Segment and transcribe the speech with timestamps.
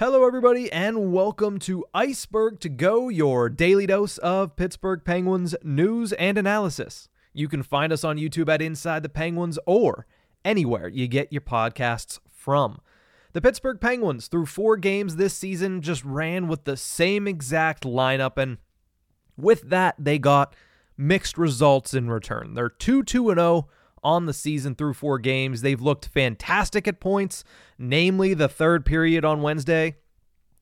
[0.00, 6.14] Hello, everybody, and welcome to Ice-Burgh to Go, your daily dose of Pittsburgh Penguins news
[6.14, 7.10] and analysis.
[7.34, 10.06] You can find us on YouTube at Inside the Penguins or
[10.42, 12.80] anywhere you get your podcasts from.
[13.34, 18.38] The Pittsburgh Penguins, through four games this season, just ran with the same exact lineup,
[18.38, 18.56] and
[19.36, 20.56] with that, they got
[20.96, 22.54] mixed results in return.
[22.54, 23.68] They're 2 2 0
[24.02, 25.62] on the season through four games.
[25.62, 27.44] They've looked fantastic at points,
[27.78, 29.96] namely the third period on Wednesday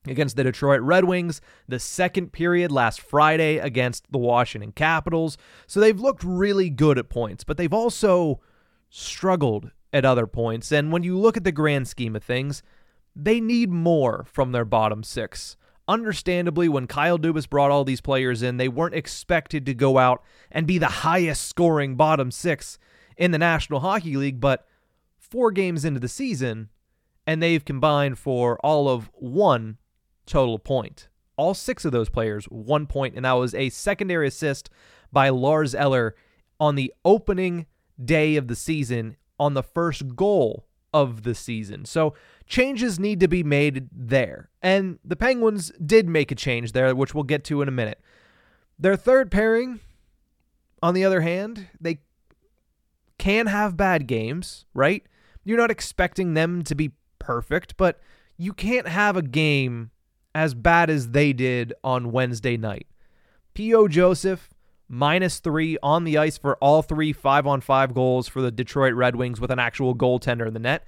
[0.07, 5.37] against the Detroit Red Wings, the second period last Friday against the Washington Capitals.
[5.67, 8.39] So they've looked really good at points, but they've also
[8.89, 10.71] struggled at other points.
[10.71, 12.63] And when you look at the grand scheme of things,
[13.15, 15.57] they need more from their bottom six.
[15.87, 20.23] Understandably, when Kyle Dubas brought all these players in, they weren't expected to go out
[20.51, 22.77] and be the highest scoring bottom six
[23.19, 24.65] in the National Hockey League, but
[25.19, 26.69] four games into the season,
[27.27, 29.77] and they've combined for all of one
[30.25, 31.09] total point.
[31.35, 34.69] All six of those players, one point, and that was a secondary assist
[35.11, 36.15] by Lars Eller
[36.59, 37.65] on the opening
[38.03, 41.85] day of the season on the first goal of the season.
[41.85, 42.13] So
[42.47, 44.49] changes need to be made there.
[44.61, 48.01] And the Penguins did make a change there, which we'll get to in a minute.
[48.77, 49.81] Their third pairing,
[50.81, 51.99] on the other hand, they
[53.19, 55.03] can have bad games, right?
[55.43, 57.99] You're not expecting them to be perfect, but
[58.37, 59.91] you can't have a game
[60.33, 62.87] as bad as they did on Wednesday night.
[63.53, 63.87] P.O.
[63.87, 64.49] Joseph,
[64.87, 68.93] minus three on the ice for all three five on five goals for the Detroit
[68.93, 70.83] Red Wings with an actual goaltender in the net.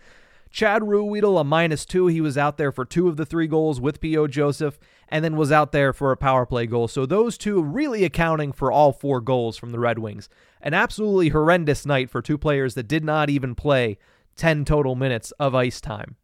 [0.52, 2.08] Chad Ruhwedel, a minus two.
[2.08, 4.28] He was out there for two of the three goals with P.O.
[4.28, 6.88] Joseph and then was out there for a power play goal.
[6.88, 10.28] So those two really accounting for all four goals from the Red Wings.
[10.62, 13.98] An absolutely horrendous night for two players that did not even play
[14.36, 16.18] 10 total minutes of ice time.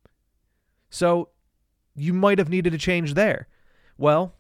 [0.89, 1.29] So
[1.95, 3.47] you might have needed a change there.
[3.97, 4.35] Well,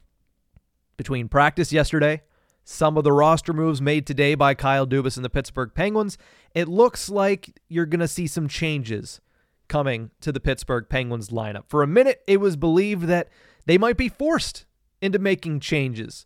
[0.97, 2.23] between practice yesterday,
[2.63, 6.17] some of the roster moves made today by Kyle Dubas and the Pittsburgh Penguins,
[6.53, 9.21] it looks like you're going to see some changes
[9.67, 11.63] coming to the Pittsburgh Penguins lineup.
[11.67, 13.29] For a minute, it was believed that
[13.65, 14.65] they might be forced
[15.01, 16.25] into making changes.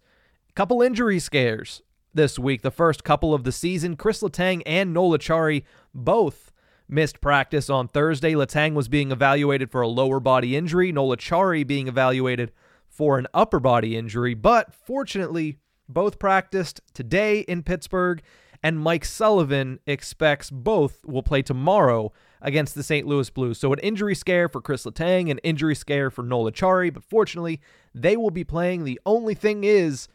[0.49, 1.81] A couple injury scares
[2.13, 3.95] this week, the first couple of the season.
[3.95, 5.63] Chris Letang and Noel Acciari
[5.93, 6.51] both
[6.87, 8.33] missed practice on Thursday.
[8.33, 12.51] Letang was being evaluated for a lower body injury, Noel Acciari being evaluated
[12.89, 15.57] for an upper body injury, but fortunately,
[15.87, 18.21] both practiced today in Pittsburgh,
[18.61, 23.05] and Mike Sullivan expects both will play tomorrow against the St.
[23.07, 23.59] Louis Blues.
[23.59, 27.61] So, an injury scare for Chris Letang, an injury scare for Noel Acciari, but fortunately,
[27.93, 28.83] they will be playing.
[28.83, 30.07] The only thing is,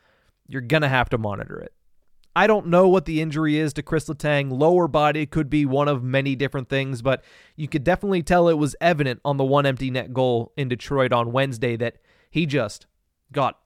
[0.49, 1.73] you're going to have to monitor it.
[2.35, 4.51] I don't know what the injury is to Chris Letang.
[4.53, 7.25] Lower body could be one of many different things, but
[7.57, 11.15] you could definitely tell it was evident on the one empty net goal in Detroit
[11.15, 11.97] on Wednesday that
[12.31, 12.87] he just
[13.33, 13.59] got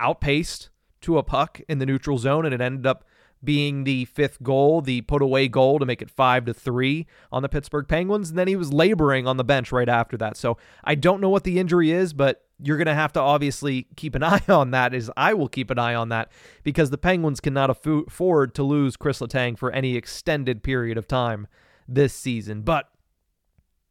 [0.00, 0.70] outpaced
[1.02, 3.04] to a puck in the neutral zone, and it ended up
[3.42, 7.42] being the fifth goal, the put away goal to make it five to three on
[7.42, 8.30] the Pittsburgh Penguins.
[8.30, 10.36] And then he was laboring on the bench right after that.
[10.36, 13.86] So I don't know what the injury is, but you're going to have to obviously
[13.96, 16.30] keep an eye on that is I will keep an eye on that
[16.62, 21.46] because the Penguins cannot afford to lose Chris Letang for any extended period of time
[21.88, 22.62] this season.
[22.62, 22.88] But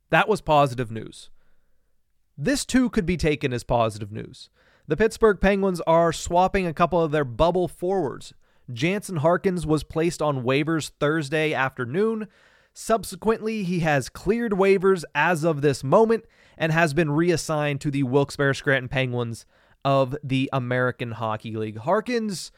[0.10, 1.30] that was positive news.
[2.38, 4.50] This too could be taken as positive news.
[4.88, 8.34] The Pittsburgh Penguins are swapping a couple of their bubble forwards.
[8.72, 12.28] Jansen Harkins was placed on waivers Thursday afternoon.
[12.74, 16.26] Subsequently, he has cleared waivers as of this moment
[16.58, 19.46] and has been reassigned to the Wilkes-Barre Scranton Penguins
[19.84, 21.78] of the American Hockey League.
[21.78, 22.52] Harkins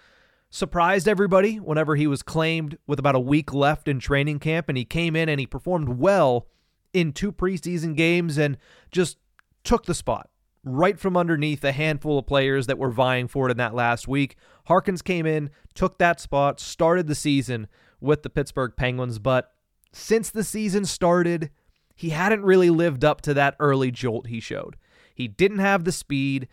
[0.50, 4.78] surprised everybody whenever he was claimed with about a week left in training camp, and
[4.78, 6.48] he came in and he performed well
[6.94, 8.58] in two preseason games and
[8.92, 9.18] just
[9.64, 10.31] took the spot
[10.64, 14.08] right from underneath a handful of players that were vying for it in that last
[14.08, 14.36] week.
[14.66, 17.68] Harkins came in, took that spot, started the season
[18.00, 19.54] with the Pittsburgh Penguins, but
[19.92, 21.50] since the season started,
[21.96, 24.76] he hadn't really lived up to that early jolt he showed.
[25.14, 26.48] He didn't have the speed.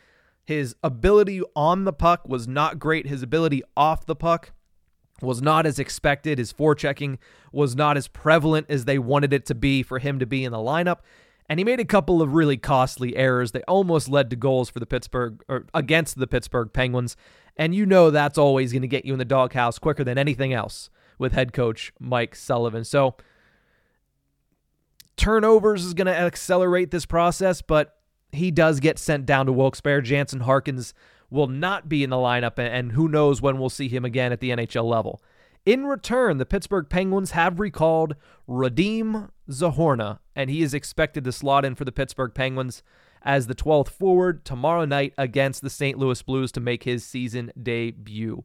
[0.45, 3.07] His ability on the puck was not great.
[3.07, 4.53] His ability off the puck
[5.21, 6.39] was not as expected.
[6.39, 7.19] His forechecking
[7.53, 10.53] was not as prevalent as they wanted it to be for him to be in
[10.53, 10.99] the lineup.
[11.49, 14.81] And he made a couple of really costly errors that almost led to goals for
[14.81, 17.17] the Pittsburgh or against the Pittsburgh Penguins.
[17.57, 20.53] And you know that's always going to get you in the doghouse quicker than anything
[20.53, 22.85] else with head coach Mike Sullivan.
[22.85, 23.17] So
[25.17, 27.97] turnovers is going to accelerate this process, but
[28.31, 30.03] he does get sent down to Wilkes-Barre.
[30.03, 30.93] Jansen Harkins
[31.31, 34.41] will not be in the lineup, and who knows when we'll see him again at
[34.41, 35.23] the NHL level.
[35.69, 38.17] In return, the Pittsburgh Penguins have recalled
[38.49, 42.83] Radim Zohorna, and he is expected to slot in for the Pittsburgh Penguins
[43.21, 45.99] as the 12th forward tomorrow night against the St.
[45.99, 48.45] Louis Blues to make his season debut.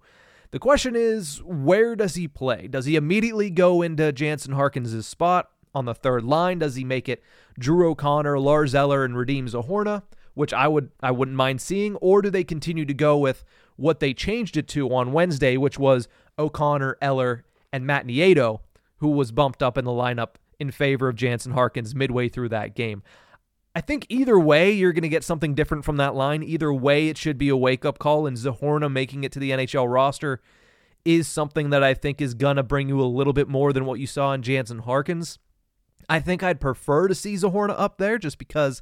[0.52, 2.68] The question is, where does he play?
[2.68, 6.60] Does he immediately go into Jansen Harkins' spot on the third line?
[6.60, 7.24] Does he make it
[7.58, 10.04] Drew O'Connor, Lars Eller, and Radim Zohorna,
[10.34, 13.44] which I would I wouldn't mind seeing, or do they continue to go with
[13.76, 16.08] what they changed it to on Wednesday, which was
[16.38, 18.60] O'Connor, Eller, and Matt Nieto,
[18.98, 22.76] who was bumped up in the lineup in favor of Jansen Harkins midway through that
[22.76, 23.04] game.
[23.76, 26.44] I think either way, you're going to get something different from that line.
[26.44, 29.50] Either way, it should be a wake up call, and Zohorna making it to the
[29.50, 30.42] NHL roster
[31.04, 33.86] is something that I think is going to bring you a little bit more than
[33.86, 35.40] what you saw in Jansen Harkins.
[36.08, 38.82] I think I'd prefer to see Zohorna up there just because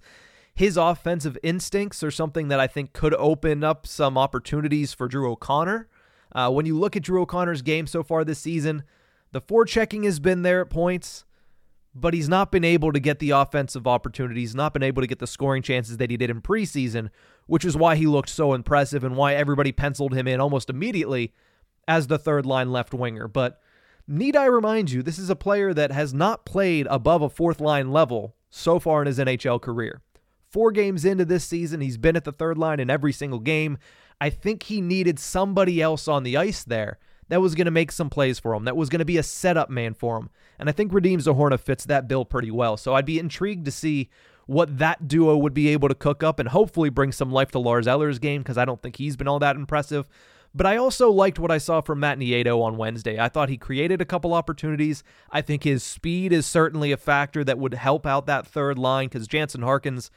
[0.61, 5.31] his offensive instincts are something that I think could open up some opportunities for Drew
[5.31, 5.87] O'Connor.
[6.33, 8.83] Uh, when you look at Drew O'Connor's game so far this season,
[9.31, 11.25] the forechecking has been there at points
[11.93, 15.19] but he's not been able to get the offensive opportunities, not been able to get
[15.19, 17.09] the scoring chances that he did in preseason,
[17.47, 21.33] which is why he looked so impressive and why everybody penciled him in almost immediately
[21.87, 23.27] as the third line left winger.
[23.27, 23.59] But
[24.07, 27.59] need I remind you, this is a player that has not played above a fourth
[27.59, 30.01] line level so far in his NHL career.
[30.51, 33.77] Four games into this season, he's been at the third line in every single game.
[34.19, 37.00] I think he needed somebody else on the ice there
[37.30, 39.24] that was going to make some plays for him, that was going to be a
[39.24, 40.30] setup man for him.
[40.59, 42.75] And I think Radim Zohorna fits that bill pretty well.
[42.75, 44.09] So I'd be intrigued to see
[44.48, 47.59] what that duo would be able to cook up and hopefully bring some life to
[47.59, 50.09] Lars Eller's game because I don't think he's been all that impressive.
[50.53, 53.18] But I also liked what I saw from Matt Nieto on Wednesday.
[53.18, 55.01] I thought he created a couple opportunities.
[55.31, 59.07] I think his speed is certainly a factor that would help out that third line
[59.07, 60.12] because Jansen Harkins,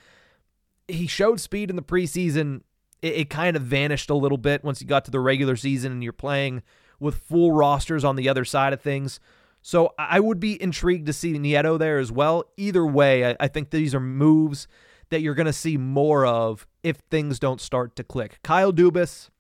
[0.89, 2.63] he showed speed in the preseason.
[3.03, 5.93] It, it kind of vanished a little bit once you got to the regular season
[5.93, 6.63] and you're playing
[7.01, 9.21] with full rosters on the other side of things.
[9.63, 12.45] So I would be intrigued to see Nieto there as well.
[12.57, 14.69] Either way, I, I think these are moves
[15.11, 18.41] that you're going to see more of if things don't start to click.
[18.43, 19.31] Kyle Dubas,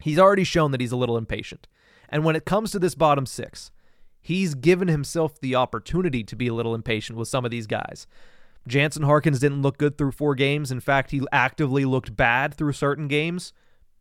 [0.00, 1.66] he's already shown that he's a little impatient.
[2.08, 3.70] And when it comes to this bottom six,
[4.20, 8.06] he's given himself the opportunity to be a little impatient with some of these guys.
[8.66, 10.70] Jansen Harkins didn't look good through four games.
[10.70, 13.52] In fact, he actively looked bad through certain games.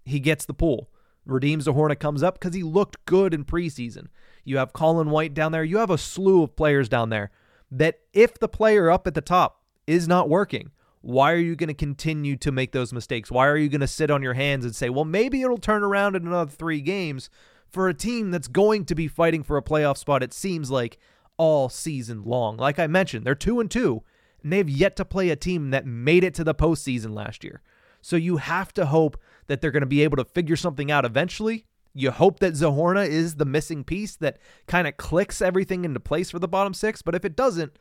[0.06, 0.90] He gets the pull.
[1.28, 4.08] Radim Hornet comes up because he looked good in preseason.
[4.44, 5.64] You have Colin White down there.
[5.64, 7.32] You have a slew of players down there
[7.70, 10.72] that if the player up at the top is not working,
[11.02, 13.32] why are you going to continue to make those mistakes?
[13.32, 15.84] Why are you going to sit on your hands and say, well, maybe it'll turn
[15.84, 17.30] around in another three games
[17.72, 20.98] for a team that's going to be fighting for a playoff spot, it seems like
[21.38, 22.58] all season long.
[22.58, 24.04] Like I mentioned, they're two and two,
[24.44, 27.62] and they've yet to play a team that made it to the postseason last year.
[28.02, 29.18] So you have to hope
[29.48, 31.66] that they're going to be able to figure something out eventually.
[31.94, 36.32] You hope that Zohorna is the missing piece that kind of clicks everything into place
[36.32, 37.02] for the bottom six.
[37.02, 37.78] But if it doesn't,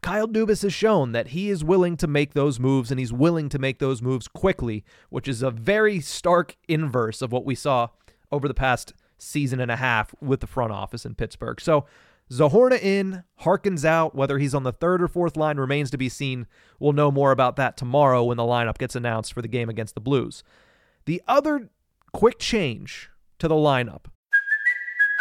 [0.00, 3.48] Kyle Dubas has shown that he is willing to make those moves and he's willing
[3.50, 7.88] to make those moves quickly, which is a very stark inverse of what we saw
[8.30, 11.60] over the past season and a half with the front office in Pittsburgh.
[11.60, 11.84] So
[12.32, 14.14] Zohorna in, Harkins out.
[14.14, 16.46] Whether he's on the third or fourth line remains to be seen.
[16.78, 19.94] We'll know more about that tomorrow when the lineup gets announced for the game against
[19.94, 20.42] the Blues.
[21.04, 21.68] The other
[22.12, 24.06] quick change to the lineup.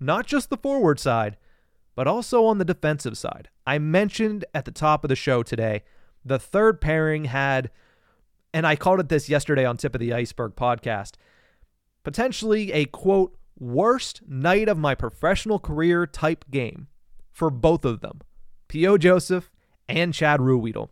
[0.00, 1.36] Not just the forward side,
[1.94, 3.48] but also on the defensive side.
[3.66, 5.82] I mentioned at the top of the show today,
[6.24, 7.70] the third pairing had,
[8.54, 11.12] and I called it this yesterday on Tip of the Ice-Burgh podcast,
[12.04, 16.86] potentially a quote, worst night of my professional career type game
[17.32, 18.20] for both of them,
[18.68, 18.98] P.O.
[18.98, 19.50] Joseph
[19.88, 20.90] and Chad Ruhwedel.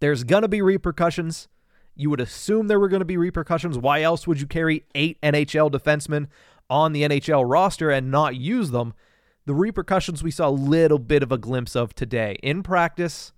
[0.00, 1.48] There's going to be repercussions.
[1.94, 3.76] You would assume there were going to be repercussions.
[3.76, 6.28] Why else would you carry eight NHL defensemen
[6.72, 8.94] on the NHL roster and not use them?
[9.44, 12.38] The repercussions we saw a little bit of a glimpse of today.
[12.42, 13.32] In practice,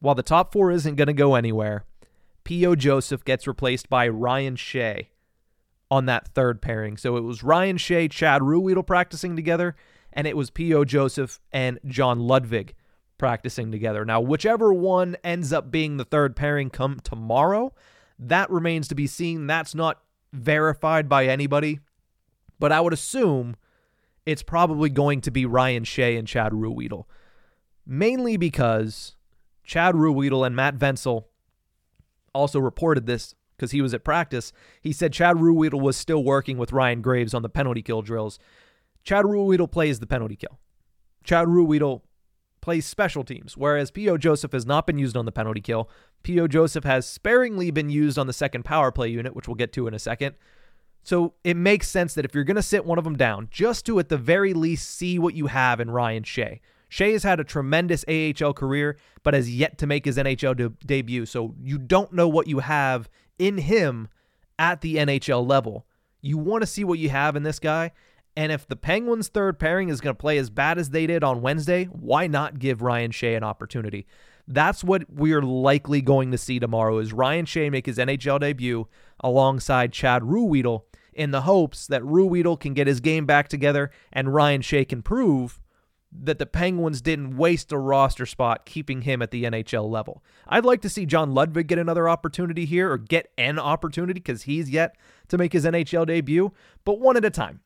[0.00, 1.84] while the top four isn't going to go anywhere,
[2.44, 2.74] P.O.
[2.74, 5.08] Joseph gets replaced by Ryan Shea
[5.90, 6.96] on that third pairing.
[6.96, 9.74] So it was Ryan Shea, Chad Ruhwedel practicing together,
[10.12, 10.84] and it was P.O.
[10.84, 12.74] Joseph and John Ludwig
[13.18, 14.04] practicing together.
[14.04, 17.72] Now, whichever one ends up being the third pairing come tomorrow,
[18.18, 19.46] that remains to be seen.
[19.46, 20.00] That's not
[20.32, 21.80] verified by anybody,
[22.60, 23.56] but I would assume
[24.24, 27.06] it's probably going to be Ryan Shea and Chad Ruhwedel.
[27.84, 29.16] Mainly because
[29.64, 31.28] Chad Ruhwedel and Matt Vensel
[32.32, 34.52] also reported this because he was at practice.
[34.80, 38.38] He said Chad Ruhwedel was still working with Ryan Graves on the penalty kill drills.
[39.02, 40.58] Chad Ruhwedel plays the penalty kill.
[41.24, 42.02] Chad Ruhwedel
[42.60, 44.18] plays special teams, whereas P.O.
[44.18, 45.88] Joseph has not been used on the penalty kill.
[46.22, 46.46] P.O.
[46.46, 49.86] Joseph has sparingly been used on the second power play unit, which we'll get to
[49.86, 50.34] in a second.
[51.02, 53.86] So it makes sense that if you're going to sit one of them down, just
[53.86, 56.60] to at the very least see what you have in Ryan Shea.
[56.88, 60.68] Shea has had a tremendous AHL career, but has yet to make his NHL de-
[60.84, 61.24] debut.
[61.24, 64.08] So you don't know what you have in him
[64.58, 65.86] at the NHL level.
[66.20, 67.92] You want to see what you have in this guy.
[68.36, 71.24] And if the Penguins' third pairing is going to play as bad as they did
[71.24, 74.06] on Wednesday, why not give Ryan Shea an opportunity?
[74.46, 78.88] That's what we're likely going to see tomorrow is Ryan Shea make his NHL debut
[79.20, 80.82] alongside Chad Ruhwedel
[81.12, 85.02] in the hopes that Ruhwedel can get his game back together and Ryan Shea can
[85.02, 85.60] prove
[86.12, 90.24] that the Penguins didn't waste a roster spot keeping him at the NHL level.
[90.48, 94.42] I'd like to see John Ludwig get another opportunity here or get an opportunity because
[94.42, 94.96] he's yet
[95.28, 96.52] to make his NHL debut,
[96.84, 97.60] but one at a time.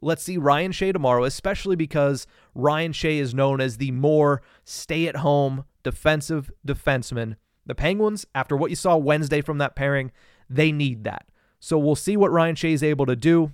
[0.00, 5.08] Let's see Ryan Shea tomorrow, especially because Ryan Shea is known as the more stay
[5.08, 7.36] at home defensive defenseman.
[7.64, 10.12] The Penguins, after what you saw Wednesday from that pairing,
[10.50, 11.26] they need that.
[11.60, 13.52] So we'll see what Ryan Shea is able to do.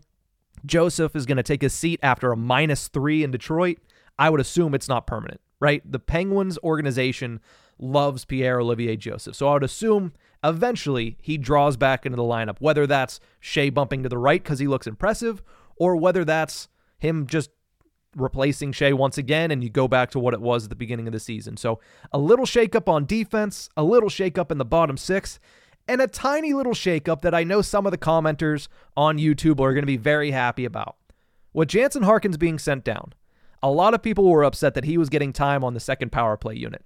[0.67, 3.79] Joseph is going to take his seat after a minus three in Detroit.
[4.19, 5.83] I would assume it's not permanent, right?
[5.91, 7.41] The Penguins organization
[7.79, 9.35] loves Pierre Olivier Joseph.
[9.35, 10.13] So I would assume
[10.43, 14.59] eventually he draws back into the lineup, whether that's Shea bumping to the right because
[14.59, 15.43] he looks impressive,
[15.77, 17.51] or whether that's him just
[18.17, 21.07] replacing Shea once again and you go back to what it was at the beginning
[21.07, 21.57] of the season.
[21.57, 21.81] So
[22.13, 25.39] a little shakeup on defense, a little shakeup in the bottom six,
[25.87, 29.73] and a tiny little shakeup that I know some of the commenters on YouTube are
[29.73, 30.97] going to be very happy about.
[31.53, 33.13] With Jansen Harkins being sent down,
[33.63, 36.37] a lot of people were upset that he was getting time on the second power
[36.37, 36.85] play unit.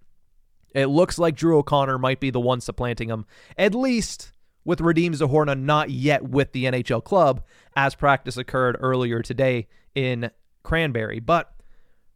[0.74, 3.24] It looks like Drew O'Connor might be the one supplanting him,
[3.56, 4.32] at least
[4.64, 7.42] with Radim Zohorna not yet with the NHL club,
[7.74, 10.30] as practice occurred earlier today in
[10.62, 11.20] Cranberry.
[11.20, 11.52] But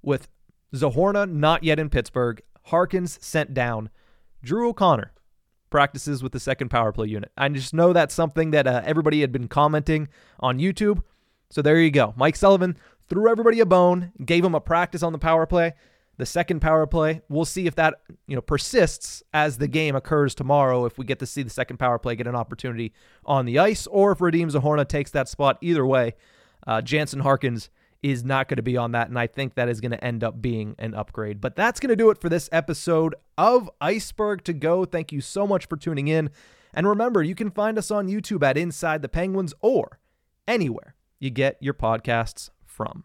[0.03, 0.29] with
[0.75, 3.91] Zohorna not yet in Pittsburgh, Harkins sent down,
[4.43, 5.13] Drew O'Connor
[5.71, 7.33] practices with the second power play unit.
[7.37, 10.09] I just know that's something that uh, everybody had been commenting
[10.39, 11.03] on YouTube.
[11.51, 12.15] So there you go.
[12.17, 12.77] Mike Sullivan
[13.09, 15.73] threw everybody a bone, gave them a practice on the power play.
[16.19, 17.95] The second power play, we'll see if that
[18.29, 20.85] you know persists as the game occurs tomorrow.
[20.85, 22.93] If we get to see the second power play get an opportunity
[23.25, 25.59] on the ice, or if Radim Zohorna takes that spot.
[25.63, 26.15] Either way,
[26.67, 27.71] uh, Jansen Harkins
[28.03, 30.25] is not going to be on that, and I think that is going to end
[30.25, 31.41] up being an upgrade.
[31.41, 34.85] But that's going to do it for this episode of Ice-Burgh to Go.
[34.85, 36.31] Thank you so much for tuning in,
[36.75, 39.99] and remember, you can find us on YouTube at Inside the Penguins or
[40.49, 43.05] anywhere you get your podcasts from.